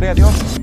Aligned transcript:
Gloria 0.00 0.12
a 0.12 0.14
Dios. 0.14 0.60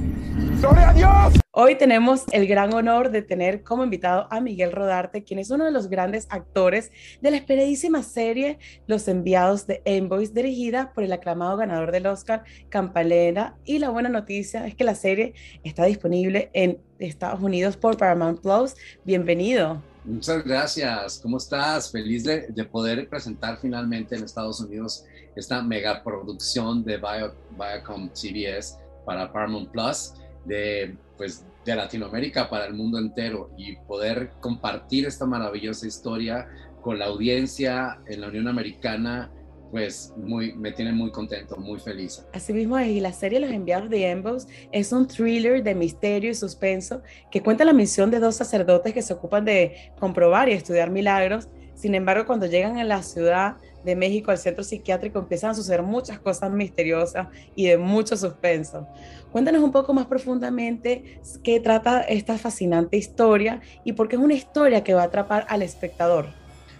¡Gloria 0.59 0.89
a 0.89 0.93
Dios! 0.93 1.41
Hoy 1.51 1.75
tenemos 1.75 2.23
el 2.31 2.47
gran 2.47 2.73
honor 2.73 3.11
de 3.11 3.21
tener 3.21 3.61
como 3.61 3.83
invitado 3.83 4.27
a 4.31 4.41
Miguel 4.41 4.71
Rodarte, 4.71 5.23
quien 5.23 5.37
es 5.37 5.51
uno 5.51 5.65
de 5.65 5.69
los 5.69 5.89
grandes 5.89 6.25
actores 6.31 6.89
de 7.21 7.29
la 7.29 7.37
esperadísima 7.37 8.01
serie 8.01 8.57
Los 8.87 9.07
Enviados 9.07 9.67
de 9.67 9.83
Envoys, 9.85 10.33
dirigida 10.33 10.91
por 10.91 11.03
el 11.03 11.11
aclamado 11.11 11.55
ganador 11.55 11.91
del 11.91 12.07
Oscar, 12.07 12.45
Campalera. 12.69 13.55
Y 13.63 13.77
la 13.77 13.91
buena 13.91 14.09
noticia 14.09 14.65
es 14.65 14.73
que 14.73 14.83
la 14.83 14.95
serie 14.95 15.35
está 15.63 15.85
disponible 15.85 16.49
en 16.53 16.81
Estados 16.97 17.39
Unidos 17.39 17.77
por 17.77 17.95
Paramount 17.95 18.41
Plus. 18.41 18.73
Bienvenido. 19.05 19.83
Muchas 20.03 20.43
gracias. 20.43 21.19
¿Cómo 21.21 21.37
estás? 21.37 21.91
Feliz 21.91 22.23
de, 22.23 22.47
poder 22.71 23.07
presentar 23.07 23.59
finalmente 23.61 24.15
en 24.15 24.23
Estados 24.23 24.59
Unidos 24.61 25.05
esta 25.35 25.61
megaproducción 25.61 26.83
de 26.83 26.97
Viacom 26.97 28.09
CBS 28.15 28.86
para 29.07 29.31
Paramount 29.31 29.71
Plus 29.71 30.13
de, 30.45 30.95
pues, 31.15 31.47
de 31.65 31.75
Latinoamérica 31.75 32.49
para 32.49 32.65
el 32.65 32.73
mundo 32.73 32.99
entero 32.99 33.49
y 33.57 33.77
poder 33.87 34.31
compartir 34.41 35.07
esta 35.07 35.25
maravillosa 35.25 35.87
historia 35.87 36.47
con 36.81 36.99
la 36.99 37.05
audiencia 37.05 37.99
en 38.05 38.21
la 38.21 38.27
Unión 38.27 38.47
Americana 38.47 39.31
pues 39.71 40.13
muy, 40.15 40.53
me 40.53 40.71
tiene 40.71 40.93
muy 40.93 41.11
contento, 41.11 41.57
muy 41.57 41.79
feliz. 41.79 42.25
Asimismo, 42.33 42.79
y 42.79 42.99
la 42.99 43.11
serie 43.11 43.39
Los 43.39 43.51
Enviados 43.51 43.89
de 43.89 44.07
Embos 44.09 44.47
es 44.71 44.91
un 44.91 45.07
thriller 45.07 45.63
de 45.63 45.75
misterio 45.75 46.31
y 46.31 46.35
suspenso 46.35 47.01
que 47.31 47.41
cuenta 47.41 47.65
la 47.65 47.73
misión 47.73 48.11
de 48.11 48.19
dos 48.19 48.35
sacerdotes 48.35 48.93
que 48.93 49.01
se 49.01 49.13
ocupan 49.13 49.45
de 49.45 49.91
comprobar 49.99 50.49
y 50.49 50.53
estudiar 50.53 50.89
milagros. 50.89 51.49
Sin 51.77 51.93
embargo, 51.93 52.25
cuando 52.25 52.47
llegan 52.47 52.79
a 52.79 52.83
la 52.83 53.03
ciudad 53.03 53.57
de 53.85 53.95
México, 53.95 54.31
al 54.31 54.39
centro 54.39 54.63
psiquiátrico, 54.63 55.19
empiezan 55.19 55.51
a 55.51 55.53
suceder 55.53 55.83
muchas 55.83 56.17
cosas 56.17 56.51
misteriosas 56.51 57.27
y 57.55 57.67
de 57.67 57.77
mucho 57.77 58.17
suspenso. 58.17 58.87
Cuéntanos 59.31 59.61
un 59.61 59.71
poco 59.71 59.93
más 59.93 60.07
profundamente 60.07 61.21
qué 61.43 61.59
trata 61.59 62.01
esta 62.01 62.39
fascinante 62.39 62.97
historia 62.97 63.61
y 63.83 63.93
por 63.93 64.09
qué 64.09 64.15
es 64.15 64.21
una 64.21 64.33
historia 64.33 64.83
que 64.83 64.95
va 64.95 65.03
a 65.03 65.05
atrapar 65.05 65.45
al 65.49 65.61
espectador. 65.61 66.25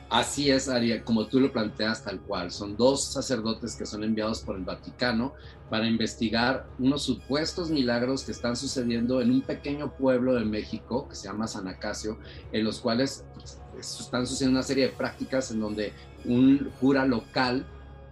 Así 0.10 0.50
es, 0.50 0.70
Aria, 0.70 1.04
como 1.04 1.28
tú 1.28 1.42
lo 1.42 1.52
planteas 1.52 2.04
tal 2.04 2.22
cual. 2.22 2.50
Son 2.52 2.78
dos 2.78 3.04
sacerdotes 3.04 3.76
que 3.76 3.86
son 3.86 4.06
enviados 4.06 4.40
por 4.40 4.56
el 4.56 4.64
Vaticano 4.64 5.34
para 5.70 5.86
investigar 5.86 6.66
unos 6.80 7.04
supuestos 7.04 7.70
milagros 7.70 8.24
que 8.24 8.32
están 8.32 8.56
sucediendo 8.56 9.22
en 9.22 9.32
un 9.32 9.42
pequeño 9.42 9.92
pueblo 9.98 10.36
de 10.36 10.46
México 10.46 11.10
que 11.10 11.16
se 11.16 11.28
llama 11.28 11.48
San 11.48 11.68
Acacio, 11.68 12.18
en 12.54 12.64
los 12.64 12.80
cuales 12.80 13.26
pues, 13.34 14.00
están 14.00 14.26
sucediendo 14.26 14.60
una 14.60 14.66
serie 14.66 14.86
de 14.86 14.94
prácticas 14.94 15.52
en 15.52 15.60
donde 15.60 15.92
un 16.24 16.72
cura 16.80 17.06
local 17.06 17.66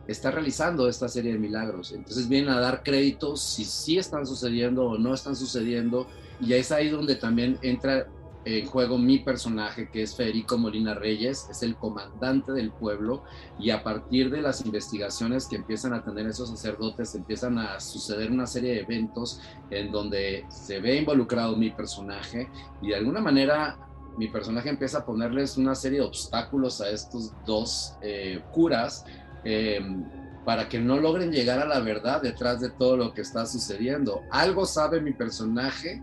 está 0.06 0.32
realizando 0.32 0.90
esta 0.90 1.08
serie 1.08 1.32
de 1.32 1.40
milagros. 1.40 1.94
Entonces 1.94 2.28
vienen 2.28 2.50
a 2.50 2.60
dar 2.60 2.84
créditos 2.84 3.42
si 3.42 3.64
sí 3.64 3.98
están 3.98 4.28
sucediendo 4.28 4.84
o 4.86 4.98
no 4.98 5.14
están 5.14 5.36
sucediendo. 5.38 6.08
Y 6.42 6.54
es 6.54 6.74
ahí 6.74 6.90
donde 6.90 7.16
también 7.16 7.58
entra 7.62 8.08
en 8.46 8.66
juego 8.68 9.00
mi 9.00 9.20
personaje, 9.20 9.90
que 9.90 10.04
es 10.04 10.16
Federico 10.16 10.58
Molina 10.58 10.94
Reyes, 10.94 11.48
es 11.50 11.64
el 11.64 11.76
comandante 11.76 12.52
del 12.52 12.72
pueblo. 12.72 13.24
Y 13.60 13.72
a 13.72 13.84
partir 13.84 14.30
de 14.30 14.42
las 14.42 14.64
investigaciones 14.66 15.48
que 15.48 15.56
empiezan 15.56 15.94
a 15.94 16.04
tener 16.04 16.28
esos 16.28 16.50
sacerdotes, 16.50 17.16
empiezan 17.16 17.58
a 17.58 17.80
suceder 17.80 18.32
una 18.32 18.46
serie 18.46 18.74
de 18.74 18.80
eventos 18.82 19.42
en 19.72 19.92
donde 19.92 20.46
se 20.50 20.80
ve 20.80 20.98
involucrado 20.98 21.56
mi 21.58 21.72
personaje. 21.72 22.48
Y 22.84 22.90
de 22.90 22.96
alguna 22.96 23.20
manera 23.20 23.78
mi 24.18 24.28
personaje 24.28 24.70
empieza 24.70 25.00
a 25.00 25.06
ponerles 25.06 25.58
una 25.58 25.76
serie 25.76 26.00
de 26.00 26.06
obstáculos 26.06 26.80
a 26.82 26.90
estos 26.90 27.34
dos 27.46 27.96
eh, 28.02 28.42
curas 28.54 29.06
eh, 29.44 29.82
para 30.46 30.70
que 30.70 30.80
no 30.80 30.98
logren 30.98 31.32
llegar 31.32 31.60
a 31.60 31.66
la 31.66 31.80
verdad 31.80 32.22
detrás 32.22 32.62
de 32.62 32.70
todo 32.70 32.96
lo 32.96 33.14
que 33.14 33.22
está 33.22 33.46
sucediendo. 33.48 34.22
Algo 34.30 34.66
sabe 34.66 35.02
mi 35.02 35.14
personaje 35.14 36.02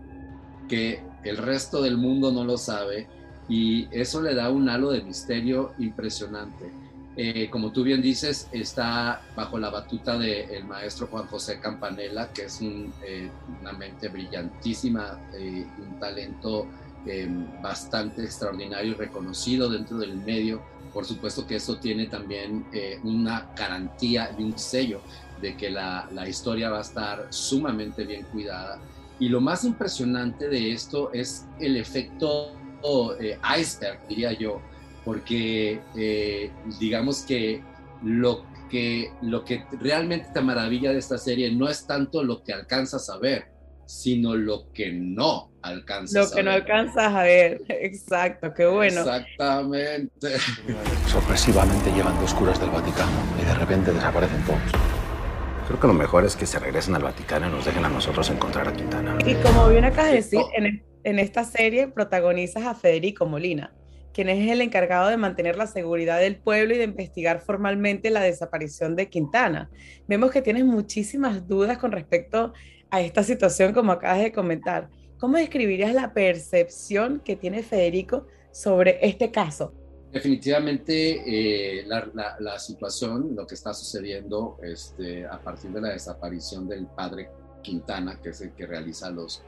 que 0.67 1.01
el 1.23 1.37
resto 1.37 1.81
del 1.81 1.97
mundo 1.97 2.31
no 2.31 2.43
lo 2.43 2.57
sabe 2.57 3.07
y 3.49 3.87
eso 3.91 4.21
le 4.21 4.35
da 4.35 4.49
un 4.49 4.69
halo 4.69 4.91
de 4.91 5.01
misterio 5.01 5.73
impresionante. 5.79 6.71
Eh, 7.15 7.49
como 7.49 7.71
tú 7.71 7.83
bien 7.83 8.01
dices, 8.01 8.47
está 8.51 9.21
bajo 9.35 9.59
la 9.59 9.69
batuta 9.69 10.17
del 10.17 10.65
maestro 10.65 11.07
Juan 11.07 11.27
José 11.27 11.59
Campanella, 11.59 12.31
que 12.33 12.45
es 12.45 12.59
una 12.59 13.73
mente 13.73 14.07
brillantísima, 14.07 15.19
un 15.35 15.99
talento 15.99 16.67
bastante 17.61 18.23
extraordinario 18.23 18.91
y 18.91 18.95
reconocido 18.95 19.69
dentro 19.69 19.97
del 19.97 20.15
medio. 20.15 20.61
Por 20.93 21.05
supuesto 21.05 21.47
que 21.47 21.55
eso 21.55 21.77
tiene 21.77 22.05
también 22.05 22.65
eh, 22.71 22.99
una 23.03 23.47
garantía 23.55 24.33
y 24.37 24.43
un 24.43 24.57
sello 24.57 25.01
de 25.41 25.57
que 25.57 25.69
la, 25.69 26.07
historia 26.27 26.69
va 26.69 26.77
a 26.77 26.81
estar 26.81 27.27
sumamente 27.29 28.05
bien 28.05 28.25
cuidada. 28.31 28.79
Y 29.19 29.29
lo 29.29 29.41
más 29.41 29.63
impresionante 29.63 30.49
de 30.49 30.71
esto 30.71 31.11
es 31.13 31.45
el 31.59 31.77
efecto 31.77 32.53
eh, 33.19 33.37
iceberg, 33.57 33.99
diría 34.07 34.33
yo, 34.33 34.61
porque 35.05 35.79
eh, 35.95 36.51
digamos 36.79 37.21
que 37.21 37.61
lo, 38.03 38.45
que 38.69 39.11
lo 39.21 39.45
que 39.45 39.65
realmente 39.79 40.29
te 40.33 40.41
maravilla 40.41 40.91
de 40.91 40.99
esta 40.99 41.17
serie 41.17 41.51
no 41.51 41.69
es 41.69 41.85
tanto 41.85 42.23
lo 42.23 42.43
que 42.43 42.53
alcanzas 42.53 43.09
a 43.09 43.17
ver, 43.17 43.47
sino 43.85 44.35
lo 44.35 44.71
que 44.73 44.91
no 44.91 45.51
alcanzas 45.61 46.29
Lo 46.29 46.35
que 46.35 46.43
no 46.43 46.51
alcanzas 46.51 47.13
a 47.13 47.23
ver, 47.23 47.61
exacto, 47.69 48.53
qué 48.53 48.65
bueno. 48.65 49.01
Exactamente. 49.01 50.37
Sorpresivamente 51.07 51.91
llegan 51.91 52.19
dos 52.19 52.33
curas 52.33 52.59
del 52.59 52.69
Vaticano 52.69 53.11
y 53.41 53.45
de 53.45 53.53
repente 53.55 53.93
desaparecen 53.93 54.43
todos. 54.45 54.92
Creo 55.67 55.79
que 55.79 55.87
lo 55.87 55.93
mejor 55.93 56.25
es 56.25 56.35
que 56.35 56.45
se 56.45 56.59
regresen 56.59 56.95
al 56.95 57.03
Vaticano 57.03 57.47
y 57.47 57.51
nos 57.51 57.65
dejen 57.65 57.85
a 57.85 57.89
nosotros 57.89 58.29
encontrar 58.29 58.67
a 58.67 58.73
Quintana. 58.73 59.17
Y 59.25 59.35
como 59.35 59.69
bien 59.69 59.85
acabas 59.85 60.11
de 60.11 60.17
decir, 60.17 60.41
en, 60.55 60.83
en 61.03 61.19
esta 61.19 61.43
serie 61.45 61.87
protagonizas 61.87 62.65
a 62.65 62.75
Federico 62.75 63.25
Molina, 63.25 63.73
quien 64.13 64.29
es 64.29 64.49
el 64.51 64.61
encargado 64.61 65.09
de 65.09 65.17
mantener 65.17 65.57
la 65.57 65.67
seguridad 65.67 66.19
del 66.19 66.35
pueblo 66.35 66.75
y 66.75 66.77
de 66.77 66.83
investigar 66.83 67.39
formalmente 67.39 68.09
la 68.09 68.21
desaparición 68.21 68.95
de 68.95 69.09
Quintana. 69.09 69.69
Vemos 70.07 70.31
que 70.31 70.41
tienes 70.41 70.65
muchísimas 70.65 71.47
dudas 71.47 71.77
con 71.77 71.91
respecto 71.91 72.53
a 72.89 73.01
esta 73.01 73.23
situación, 73.23 73.73
como 73.73 73.91
acabas 73.91 74.21
de 74.21 74.31
comentar. 74.31 74.89
¿Cómo 75.17 75.37
describirías 75.37 75.93
la 75.93 76.13
percepción 76.13 77.21
que 77.23 77.35
tiene 77.35 77.63
Federico 77.63 78.27
sobre 78.51 78.99
este 79.01 79.31
caso? 79.31 79.73
Definitivamente 80.13 81.79
eh, 81.79 81.85
la, 81.87 82.59
situación, 82.59 83.35
lo 83.35 83.47
que 83.47 83.55
está 83.55 83.73
sucediendo 83.73 84.57
este, 84.61 85.25
a 85.25 85.39
partir 85.39 85.71
de 85.71 85.81
la 85.81 85.89
desaparición 85.89 86.67
del 86.67 86.85
padre 86.85 87.29
Quintana, 87.63 88.19
que 88.21 88.29
es 88.29 88.41
el 88.41 88.51
que 88.51 88.67
realiza 88.67 89.09
los, 89.09 89.41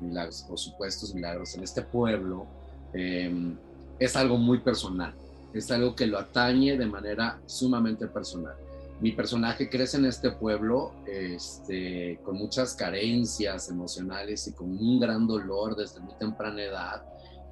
milagros 0.00 0.46
o 0.50 0.56
supuestos 0.56 1.14
milagros 1.14 1.54
en 1.54 1.62
este 1.62 1.82
pueblo, 1.82 2.46
em, 2.92 3.56
es 3.98 4.16
algo 4.16 4.36
muy 4.36 4.58
personal, 4.58 5.14
es 5.52 5.70
algo 5.70 5.94
que 5.94 6.06
lo 6.06 6.18
atañe 6.18 6.76
de 6.76 6.86
manera 6.86 7.38
sumamente 7.46 8.06
personal 8.06 8.54
mi 9.00 9.12
personaje 9.12 9.70
crece 9.70 9.96
en 9.96 10.04
este 10.04 10.30
pueblo 10.30 10.92
este, 11.06 12.20
con 12.22 12.36
muchas 12.36 12.74
carencias 12.74 13.70
emocionales 13.70 14.46
y 14.46 14.52
con 14.52 14.70
un 14.70 15.00
gran 15.00 15.26
dolor 15.26 15.74
desde 15.74 16.00
muy 16.00 16.14
temprana 16.14 16.62
edad. 16.62 17.02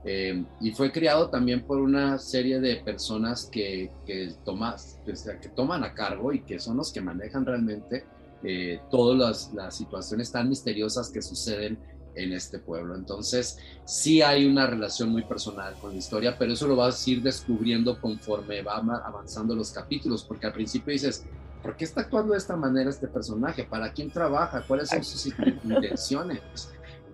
Eh, 0.04 0.44
y 0.60 0.70
fue 0.72 0.92
criado 0.92 1.28
también 1.28 1.66
por 1.66 1.80
una 1.80 2.18
serie 2.18 2.60
de 2.60 2.76
personas 2.76 3.48
que, 3.50 3.90
que, 4.06 4.32
que 4.44 5.48
toman 5.54 5.84
a 5.84 5.92
cargo 5.92 6.32
y 6.32 6.40
que 6.40 6.58
son 6.58 6.76
los 6.76 6.92
que 6.92 7.00
manejan 7.00 7.44
realmente 7.44 8.04
eh, 8.44 8.80
todas 8.88 9.50
las, 9.52 9.76
situaciones 9.76 10.30
tan 10.30 10.48
misteriosas 10.48 11.10
que 11.10 11.20
suceden 11.20 11.78
en 12.14 12.32
este 12.32 12.60
pueblo. 12.60 12.94
Entonces, 12.94 13.58
sí 13.84 14.22
hay 14.22 14.46
una 14.46 14.66
relación 14.66 15.10
muy 15.10 15.22
personal 15.24 15.74
con 15.80 15.90
la 15.90 15.98
historia, 15.98 16.36
pero 16.38 16.52
eso 16.52 16.68
lo 16.68 16.76
vas 16.76 17.04
a 17.04 17.10
ir 17.10 17.22
descubriendo 17.22 18.00
conforme 18.00 18.62
va 18.62 18.76
avanzando 18.76 19.56
los 19.56 19.72
capítulos, 19.72 20.22
porque 20.24 20.46
al 20.46 20.52
principio 20.52 20.92
dices, 20.92 21.24
¿por 21.62 21.76
qué 21.76 21.84
está 21.84 22.02
actuando 22.02 22.32
de 22.32 22.38
esta 22.38 22.56
manera 22.56 22.90
este 22.90 23.08
personaje? 23.08 23.64
¿Para 23.64 23.92
quién 23.92 24.10
trabaja? 24.10 24.62
¿Cuáles 24.66 24.88
son 24.90 25.02
sus 25.02 25.26
intenciones? 25.64 26.40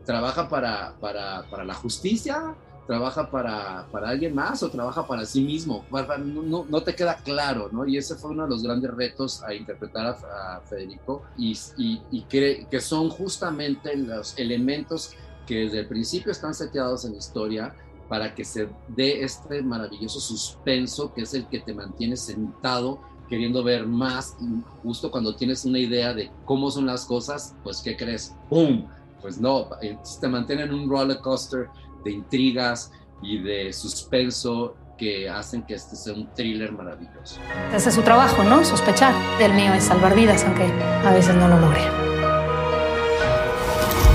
¿Trabaja 0.05 0.49
para, 0.49 0.95
para, 1.01 1.49
para 1.51 1.65
la 1.65 1.75
justicia? 1.75 2.55
¿Trabaja 2.87 3.31
para, 3.31 3.87
para, 3.91 4.11
alguien 4.11 4.35
más 4.35 4.63
o 4.63 4.71
trabaja 4.71 5.07
para 5.07 5.25
sí 5.25 5.43
mismo? 5.43 5.85
No, 5.91 6.67
no, 6.69 6.83
te 6.83 6.95
queda 6.95 7.17
claro, 7.17 7.71
¿no? 7.73 7.87
Y 7.87 7.97
ese 7.97 8.15
fue 8.15 8.33
uno 8.33 8.45
de 8.45 8.51
los 8.51 8.63
grandes 8.63 8.91
retos 8.91 9.43
a 9.43 9.55
interpretar 9.55 10.07
a, 10.07 10.61
Federico 10.69 11.23
y, 11.37 11.53
y, 11.79 12.03
y 12.11 12.23
que, 12.23 12.67
que, 12.71 12.81
son 12.81 13.09
justamente 13.09 13.97
los 13.97 14.39
elementos 14.39 15.15
que 15.47 15.61
desde 15.61 15.81
el 15.81 15.89
principio 15.89 16.33
están 16.33 16.55
seteados 16.55 17.05
en 17.05 17.13
la 17.13 17.19
historia 17.19 17.75
para 18.09 18.35
que 18.35 18.45
se 18.45 18.69
dé 18.89 19.23
este 19.23 19.63
maravilloso 19.63 20.21
suspenso 20.21 21.13
que 21.15 21.23
es 21.23 21.35
el 21.35 21.47
que 21.49 21.61
te 21.61 21.73
mantiene 21.75 22.17
sentado 22.17 23.01
queriendo 23.29 23.63
ver 23.63 23.87
más 23.87 24.37
y 24.41 24.63
justo 24.83 25.11
cuando 25.11 25.35
tienes 25.35 25.65
una 25.65 25.79
idea 25.79 26.13
de 26.13 26.31
cómo 26.45 26.71
son 26.71 26.87
las 26.87 27.05
cosas, 27.05 27.55
pues 27.63 27.81
¿qué 27.83 27.97
crees? 27.97 28.35
¡Pum! 28.49 28.87
Pues 29.21 29.41
no, 29.41 29.71
te 30.21 30.29
mantienen 30.29 30.69
en 30.69 30.75
un 30.75 30.91
roller 30.91 31.19
coaster 31.19 31.69
de 32.05 32.13
intrigas 32.13 32.93
y 33.23 33.39
de 33.39 33.73
suspenso 33.73 34.77
que 34.97 35.29
hacen 35.29 35.63
que 35.63 35.75
este 35.75 35.97
sea 35.97 36.15
un 36.15 36.33
thriller 36.35 36.73
maravilloso. 36.73 37.41
Ese 37.75 37.89
es 37.89 37.95
su 37.95 38.03
trabajo, 38.03 38.45
¿no? 38.45 38.65
Sospechar. 38.65 39.15
El 39.41 39.53
mío 39.55 39.73
es 39.75 39.85
salvar 39.85 40.15
vidas, 40.15 40.45
aunque 40.45 40.65
a 40.65 41.13
veces 41.13 41.35
no 41.35 41.49
lo 41.49 41.59
logre. 41.59 41.81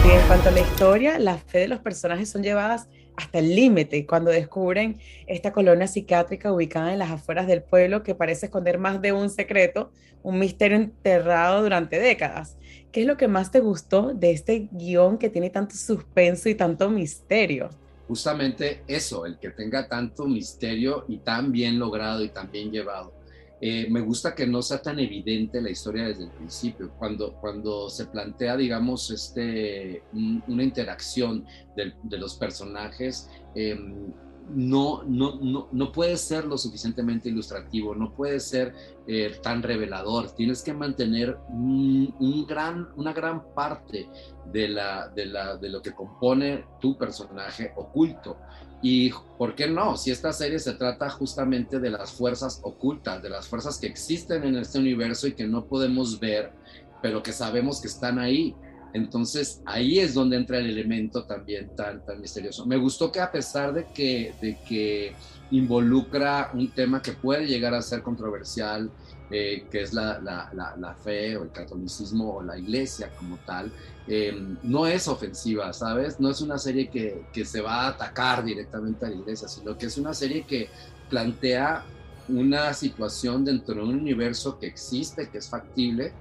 Y 0.05 0.11
en 0.11 0.27
cuanto 0.27 0.49
a 0.49 0.51
la 0.51 0.61
historia, 0.61 1.19
la 1.19 1.37
fe 1.37 1.59
de 1.59 1.67
los 1.67 1.79
personajes 1.79 2.29
son 2.29 2.41
llevadas 2.41 2.87
hasta 3.19 3.39
el 3.39 3.53
límite 3.53 4.05
cuando 4.05 4.31
descubren 4.31 4.97
esta 5.27 5.51
colonia 5.51 5.87
psiquiátrica 5.87 6.53
ubicada 6.53 6.93
en 6.93 6.99
las 6.99 7.11
afueras 7.11 7.47
del 7.47 7.61
pueblo 7.61 8.01
que 8.01 8.15
parece 8.15 8.45
esconder 8.45 8.77
más 8.77 9.01
de 9.01 9.11
un 9.11 9.29
secreto, 9.29 9.91
un 10.23 10.39
misterio 10.39 10.77
enterrado 10.77 11.61
durante 11.61 11.99
décadas. 11.99 12.57
¿Qué 12.93 13.01
es 13.01 13.07
lo 13.07 13.17
que 13.17 13.27
más 13.27 13.51
te 13.51 13.59
gustó 13.59 14.13
de 14.13 14.31
este 14.31 14.69
guion 14.71 15.17
que 15.17 15.29
tiene 15.29 15.49
tanto 15.49 15.75
suspenso 15.75 16.47
y 16.47 16.55
tanto 16.55 16.89
misterio? 16.89 17.69
Justamente 18.07 18.83
eso, 18.87 19.25
el 19.25 19.37
que 19.37 19.49
tenga 19.49 19.87
tanto 19.87 20.25
misterio 20.25 21.03
y 21.09 21.17
tan 21.17 21.51
bien 21.51 21.77
logrado 21.77 22.23
y 22.23 22.29
tan 22.29 22.49
bien 22.49 22.71
llevado. 22.71 23.18
Eh, 23.61 23.87
me 23.89 23.99
gusta 23.99 24.33
que 24.33 24.47
no 24.47 24.61
sea 24.61 24.81
tan 24.81 24.99
evidente 24.99 25.61
la 25.61 25.69
historia 25.69 26.07
desde 26.07 26.25
el 26.25 26.31
principio. 26.31 26.91
Cuando, 26.97 27.33
cuando 27.35 27.89
se 27.89 28.05
plantea, 28.05 28.55
digamos, 28.55 29.11
este, 29.11 30.03
una 30.13 30.63
interacción 30.63 31.45
de, 31.75 32.17
los 32.17 32.35
personajes, 32.35 33.29
em, 33.55 34.13
no, 34.53 35.03
no, 35.03 35.69
no, 35.71 35.91
puede 35.91 36.17
ser 36.17 36.45
lo 36.45 36.57
suficientemente 36.57 37.29
ilustrativo, 37.29 37.95
no 37.95 38.13
puede 38.13 38.39
ser 38.39 38.73
eh, 39.07 39.39
tan 39.41 39.61
revelador. 39.63 40.31
Tienes 40.31 40.61
que 40.61 40.73
mantener 40.73 41.37
una 41.49 43.13
gran 43.13 43.53
parte 43.53 44.09
de, 44.51 44.67
la, 44.67 45.09
de, 45.09 45.25
la, 45.25 45.57
de 45.57 45.69
lo 45.69 45.81
que 45.81 45.93
compone 45.93 46.65
tu 46.79 46.97
personaje 46.97 47.73
oculto. 47.75 48.37
Y 48.81 49.11
por 49.37 49.55
qué 49.55 49.67
no, 49.67 49.97
si 49.97 50.11
esta 50.11 50.31
serie 50.31 50.59
se 50.59 50.73
trata 50.73 51.09
justamente 51.09 51.79
de 51.79 51.89
las 51.89 52.11
fuerzas 52.11 52.61
ocultas, 52.63 53.21
de 53.21 53.29
las 53.29 53.47
fuerzas 53.47 53.77
que 53.77 53.87
existen 53.87 54.43
en 54.43 54.55
este 54.55 54.79
universo 54.79 55.27
y 55.27 55.33
que 55.33 55.47
no 55.47 55.65
podemos 55.65 56.19
ver, 56.19 56.53
pero 57.01 57.21
que 57.21 57.33
sabemos 57.33 57.81
que 57.81 57.87
están 57.87 58.19
ahí. 58.19 58.55
Entonces 58.93 59.61
ahí 59.65 59.99
es 59.99 60.13
donde 60.13 60.37
entra 60.37 60.59
el 60.59 60.69
elemento 60.69 61.23
también 61.25 61.75
tan, 61.75 62.05
tan 62.05 62.19
misterioso. 62.21 62.65
Me 62.65 62.77
gustó 62.77 63.11
que 63.11 63.19
a 63.19 63.31
pesar 63.31 63.73
de 63.73 63.85
que, 63.93 64.33
de 64.41 64.57
que 64.67 65.13
involucra 65.51 66.51
un 66.53 66.71
tema 66.71 67.01
que 67.01 67.13
puede 67.13 67.45
llegar 67.45 67.73
a 67.73 67.81
ser 67.81 68.01
controversial, 68.01 68.91
eh, 69.31 69.67
que 69.69 69.81
es 69.81 69.93
la, 69.93 70.19
la, 70.19 70.75
la, 70.77 70.95
fe 70.95 71.37
o 71.37 71.43
el 71.43 71.51
catolicismo 71.51 72.37
o 72.37 72.43
la 72.43 72.57
iglesia 72.57 73.11
como 73.15 73.37
tal, 73.45 73.71
eh, 74.07 74.35
no 74.63 74.87
es 74.87 75.07
ofensiva, 75.07 75.71
¿sabes? 75.71 76.19
No 76.19 76.31
es 76.31 76.41
una 76.41 76.57
serie 76.57 76.89
que, 76.89 77.25
que, 77.31 77.45
se 77.45 77.61
va 77.61 77.83
a 77.83 77.87
atacar 77.89 78.43
directamente 78.43 79.05
a 79.05 79.09
la 79.09 79.15
iglesia, 79.15 79.47
sino 79.47 79.77
que 79.77 79.85
es 79.85 79.97
una 79.99 80.15
serie 80.15 80.45
que 80.47 80.69
plantea 81.09 81.83
una 82.27 82.73
situación 82.73 83.45
dentro 83.45 83.75
de 83.75 83.81
un 83.81 83.95
universo 83.95 84.57
que 84.57 84.67
existe, 84.67 85.29
que 85.29 85.37
es 85.39 85.49
factible, 85.49 86.11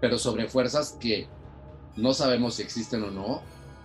pero 0.00 0.18
sobre 0.18 0.48
fuerzas 0.48 0.96
que 1.00 1.28
no 1.96 2.14
sabemos 2.14 2.54
si 2.54 2.62
existen 2.62 3.02
o 3.04 3.10
no, 3.10 3.42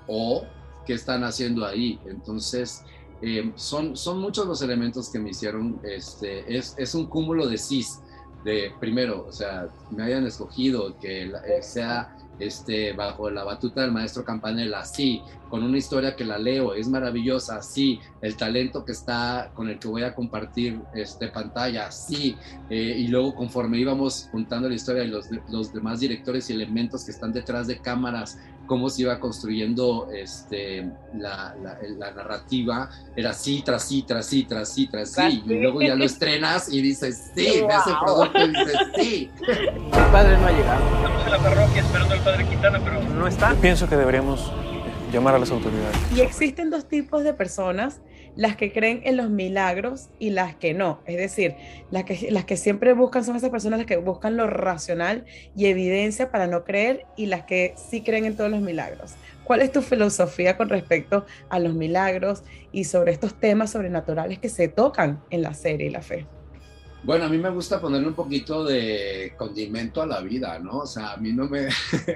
o 0.07 0.46
qué 0.86 0.94
están 0.94 1.24
haciendo 1.24 1.66
ahí. 1.66 2.00
Entonces, 2.06 2.84
eh, 3.22 3.52
son, 3.56 3.96
son 3.96 4.19
muchos 4.19 4.46
los 4.46 4.62
elementos 4.62 5.10
que 5.10 5.19
me 5.19 5.30
hicieron, 5.30 5.80
este, 5.84 6.56
es, 6.56 6.75
es 6.78 6.96
un 6.96 7.07
cúmulo 7.07 7.48
de 7.48 7.57
cis 7.57 8.00
de 8.44 8.72
primero, 8.80 9.25
o 9.28 9.31
sea, 9.31 9.68
me 9.90 10.04
hayan 10.04 10.25
escogido, 10.25 10.98
que 11.00 11.24
eh, 11.24 11.62
sea 11.62 12.16
este, 12.40 12.94
bajo 12.94 13.30
la 13.30 13.44
batuta 13.44 13.81
del 13.81 13.92
maestro 13.92 14.24
Campanella, 14.24 14.84
sí, 14.84 15.22
con 15.50 15.63
una 15.63 15.77
historia 15.77 16.15
que 16.15 16.25
la 16.25 16.38
leo, 16.38 16.74
es 16.74 16.88
maravillosa, 16.88 17.62
sí, 17.62 18.00
el 18.21 18.36
talento 18.36 18.83
que 18.83 18.92
está 18.92 19.51
con 19.53 19.69
el 19.69 19.80
que 19.80 19.88
voy 19.88 20.03
a 20.03 20.13
compartir 20.13 20.80
este, 20.94 21.27
pantalla, 21.27 21.92
sí, 21.92 22.36
eh, 22.69 22.95
y 22.97 23.07
luego 23.07 23.36
conforme 23.36 23.77
íbamos 23.77 24.30
juntando 24.31 24.68
la 24.69 24.75
historia 24.75 25.03
y 25.03 25.07
los, 25.07 25.27
los 25.50 25.74
demás 25.74 26.00
directores 26.00 26.50
y 26.50 26.53
elementos 26.53 27.06
que 27.06 27.12
están 27.12 27.31
detrás 27.31 27.68
de 27.68 27.80
cámaras, 27.80 28.38
cómo 28.65 28.89
se 28.89 29.03
iba 29.03 29.19
construyendo 29.19 30.09
este, 30.12 30.89
la, 31.13 31.56
la, 31.97 32.12
narrativa, 32.12 32.89
era 33.15 33.33
sí, 33.33 33.62
tras 33.63 33.88
sí, 33.88 34.03
tras 34.03 34.25
sí, 34.25 34.44
tras 34.44 34.69
sí, 34.69 34.88
tras 34.88 35.12
sí, 35.12 35.44
y 35.45 35.59
luego 35.59 35.81
ya 35.81 35.95
lo 35.95 36.03
estrenas 36.03 36.71
y 36.71 36.81
dices, 36.81 37.31
sí, 37.36 37.62
wow. 37.62 37.68
ves 37.68 37.88
el 37.88 37.95
producto 38.03 38.39
y 38.39 38.47
dices, 38.47 38.77
sí. 38.95 39.31
El 39.45 40.12
padre 40.12 40.38
no 40.38 40.47
ha 40.47 40.51
llegado. 40.51 40.86
Estamos 40.95 41.25
en 41.25 41.31
la 41.31 41.39
parroquia 41.39 41.81
esperando 41.81 42.13
al 42.13 42.21
padre 42.21 42.47
Quintana, 42.47 42.81
pero 42.83 43.03
no 43.03 43.27
está. 43.27 43.53
Pienso 43.56 43.88
que 43.88 43.95
deberíamos 43.95 44.51
llamar 45.12 45.36
a 45.36 45.40
las 45.40 45.52
autoridades. 45.52 45.98
Y 46.16 46.22
existen 46.22 46.69
dos 46.69 46.88
tipos 46.88 47.24
de 47.24 47.34
personas 47.34 48.02
las 48.36 48.56
que 48.56 48.72
creen 48.72 49.02
en 49.06 49.18
los 49.18 49.30
milagros 49.30 50.10
y 50.19 50.30
las 50.31 50.56
que 50.56 50.74
no. 50.74 51.00
Es 51.06 51.18
decir, 51.18 51.56
las 51.92 52.04
que, 52.04 52.31
las 52.31 52.46
que 52.46 52.57
siempre 52.57 52.94
buscan 52.94 53.24
son 53.24 53.36
esas 53.36 53.50
personas 53.50 53.80
las 53.80 53.88
que 53.88 53.98
buscan 53.98 54.38
lo 54.38 54.48
racional 54.48 55.25
y 55.56 55.68
evidencia 55.68 56.31
para 56.31 56.48
no 56.48 56.63
creer 56.63 57.06
y 57.16 57.28
las 57.28 57.44
que 57.44 57.74
sí 57.78 58.02
creen 58.02 58.25
en 58.25 58.36
todos 58.36 58.52
los 58.52 58.62
milagros. 58.62 59.13
¿Cuál 59.44 59.62
es 59.62 59.72
tu 59.72 59.81
filosofía 59.81 60.57
con 60.57 60.69
respecto 60.69 61.25
a 61.50 61.60
los 61.60 61.75
milagros 61.75 62.44
y 62.72 62.86
sobre 62.86 63.12
estos 63.12 63.40
temas 63.40 63.72
sobrenaturales 63.72 64.40
que 64.40 64.50
se 64.50 64.68
tocan 64.68 65.22
en 65.30 65.44
la 65.44 65.54
serie 65.54 65.90
la 65.92 66.02
fe? 66.02 66.25
Bueno, 67.06 67.25
a 67.25 67.30
mí 67.30 67.38
me 67.38 67.52
gusta 67.52 67.80
ponerle 67.80 68.07
un 68.07 68.16
poquito 68.16 68.63
de 68.63 69.36
condimento 69.38 70.02
a 70.02 70.07
la 70.07 70.22
vida, 70.22 70.57
¿no? 70.57 70.80
O 70.80 70.88
sea, 70.88 71.12
a 71.12 71.18
mí 71.18 71.31
no 71.31 71.48
me... 71.48 71.68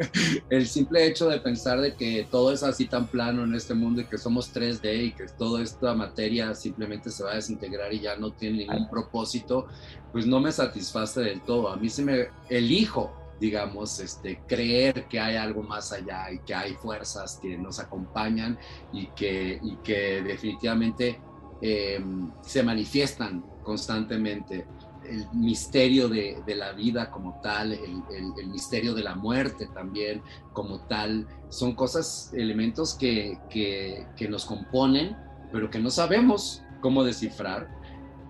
el 0.50 0.66
simple 0.66 1.06
hecho 1.06 1.30
de 1.30 1.40
pensar 1.40 1.80
de 1.80 1.94
que 1.94 2.28
todo 2.32 2.52
es 2.52 2.64
así 2.64 2.88
tan 2.88 3.06
plano 3.06 3.44
en 3.44 3.54
este 3.54 3.76
mundo 3.76 4.02
y 4.02 4.06
que 4.06 4.18
somos 4.18 4.52
3D 4.52 5.04
y 5.04 5.12
que 5.12 5.28
toda 5.28 5.62
esta 5.62 5.94
materia 5.94 6.56
simplemente 6.56 7.12
se 7.12 7.24
va 7.24 7.34
a 7.34 7.36
desintegrar 7.36 7.94
y 7.94 8.00
ya 8.00 8.16
no 8.16 8.32
tiene 8.32 8.66
ningún 8.66 8.90
propósito, 8.90 9.68
pues 10.12 10.26
no 10.26 10.40
me 10.40 10.52
satisface 10.52 11.22
del 11.22 11.42
todo. 11.42 11.70
A 11.72 11.78
mí 11.78 11.88
se 11.88 12.04
me 12.04 12.30
elijo 12.50 13.14
digamos, 13.40 14.02
este, 14.02 14.42
creer 14.48 15.08
que 15.08 15.18
hay 15.18 15.38
algo 15.38 15.64
más 15.64 15.94
allá 15.94 16.30
y 16.30 16.40
que 16.40 16.54
hay 16.54 16.74
fuerzas 16.74 17.40
que 17.42 17.58
nos 17.58 17.80
acompañan 17.80 18.58
y 18.92 19.06
que, 19.16 19.62
y 19.64 19.78
que 19.78 20.22
definitivamente 20.22 21.22
eh, 21.62 22.04
se 22.42 22.64
manifiestan 22.64 23.44
constantemente 23.69 24.66
el 25.07 25.27
misterio 25.31 26.10
de, 26.10 26.42
la 26.56 26.71
vida 26.71 27.12
como 27.12 27.39
tal, 27.44 27.71
el, 27.74 28.48
misterio 28.48 28.95
de 28.95 29.04
la 29.04 29.13
muerte 29.13 29.69
también 29.75 30.24
como 30.54 30.80
tal, 30.88 31.27
son 31.50 31.75
cosas, 31.75 32.31
elementos 32.33 32.95
que, 32.95 33.38
que, 33.48 34.27
nos 34.27 34.45
componen, 34.45 35.16
pero 35.51 35.69
que 35.69 35.77
no 35.77 35.92
sabemos 35.92 36.63
cómo 36.81 37.04
descifrar. 37.04 37.69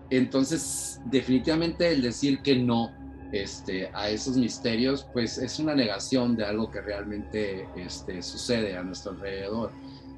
Entonces, 0.10 1.00
definitivamente 1.06 1.90
el 1.90 2.02
decir 2.02 2.42
que 2.42 2.58
no 2.58 2.92
este, 3.32 3.90
a 3.94 4.10
esos 4.10 4.36
misterios, 4.36 5.08
pues 5.14 5.38
es 5.38 5.58
una 5.58 5.74
negación 5.74 6.36
de 6.36 6.44
algo 6.44 6.70
que 6.70 6.82
realmente 6.82 7.66
este, 7.78 8.22
sucede 8.22 8.76
a 8.76 8.84
nuestro 8.84 9.14
alrededor. 9.14 9.72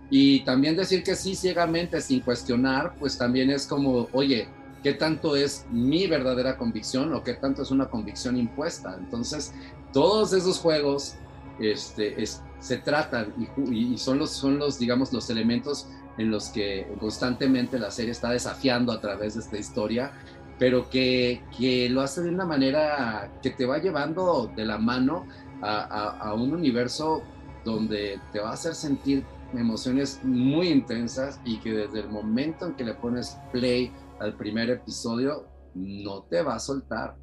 Y 0.10 0.40
también 0.46 0.76
decir 0.76 1.04
que 1.04 1.16
sí 1.16 1.36
ciegamente, 1.36 2.02
sin 2.02 2.22
cuestionar, 2.22 2.96
pues 3.00 3.20
también 3.20 3.52
es 3.52 3.68
como, 3.68 4.10
oye, 4.14 4.50
qué 4.84 4.94
tanto 4.94 5.36
es 5.36 5.66
mi 5.72 6.08
verdadera 6.08 6.58
convicción 6.58 7.14
o 7.14 7.24
qué 7.24 7.34
tanto 7.34 7.62
es 7.62 7.72
una 7.72 7.90
convicción 7.90 8.38
impuesta. 8.38 8.96
Entonces, 8.98 9.54
todos 9.94 10.34
esos 10.34 10.60
juegos 10.60 11.16
este, 11.60 12.24
se 12.60 12.78
tratan 12.78 13.34
y, 13.72 13.98
son, 13.98 14.20
los, 14.20 14.32
son 14.32 14.58
los, 14.58 14.80
digamos, 14.80 15.14
los 15.14 15.30
elementos 15.30 15.88
en 16.18 16.32
los 16.32 16.50
que 16.50 16.88
constantemente 17.00 17.80
la 17.80 17.92
serie 17.92 18.12
está 18.12 18.32
desafiando 18.32 18.92
a 18.92 19.00
través 19.00 19.36
de 19.36 19.42
esta 19.42 19.58
historia, 19.58 20.12
pero 20.58 20.90
que, 20.90 21.42
que 21.58 21.90
lo 21.90 22.02
hace 22.02 22.22
de 22.22 22.30
una 22.30 22.46
manera 22.46 23.32
que 23.42 23.52
te 23.52 23.66
va 23.66 23.78
llevando 23.78 24.52
de 24.56 24.66
la 24.66 24.78
mano 24.78 25.26
a, 25.62 25.82
a 26.20 26.34
un 26.34 26.54
universo 26.54 27.24
donde 27.64 28.20
te 28.32 28.40
va 28.40 28.50
a 28.50 28.54
hacer 28.54 28.74
sentir 28.74 29.24
emociones 29.54 30.20
muy 30.24 30.70
intensas 30.70 31.40
y 31.46 31.58
que 31.58 31.72
desde 31.72 32.00
el 32.00 32.10
momento 32.10 32.68
en 32.68 32.74
que 32.74 32.84
le 32.84 32.94
pones 32.94 33.38
play 33.52 33.92
al 34.22 34.38
primer 34.38 34.70
episodio, 34.70 35.48
no 35.74 36.24
te 36.24 36.42
va 36.42 36.56
a 36.56 36.60
soltar. 36.60 37.16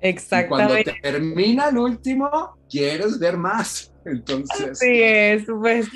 Exactamente. 0.00 0.80
Y 0.80 0.84
cuando 0.84 1.00
termina 1.02 1.68
el 1.68 1.78
último, 1.78 2.56
quieres 2.70 3.18
ver 3.18 3.36
más. 3.36 3.92
Entonces. 4.04 4.78
Sí, 4.78 5.02
es, 5.02 5.44
pues 5.46 5.88